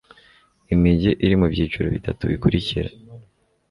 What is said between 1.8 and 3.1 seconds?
bitatu bikurikira